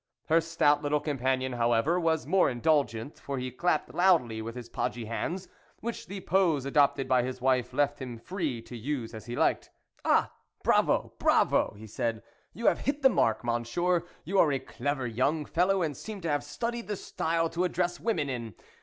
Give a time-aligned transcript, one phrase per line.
[0.29, 5.05] Her stout little companion however, was more indulgent, for he clapped loudly with his podgy
[5.05, 5.47] hands,
[5.79, 9.69] which the pose adopted by his wife left him free to use as he liked."
[10.03, 10.31] Ah!
[10.63, 12.23] bravo, bravo!" he said,"
[12.55, 16.29] you have hit the mark, Monsieur; you are a clever young fellow, and seem to
[16.29, 18.55] have studied the style to address women in.